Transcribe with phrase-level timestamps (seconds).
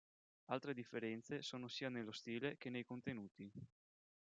[0.47, 3.51] Altre differenze sono sia nello stile che nei contenuti.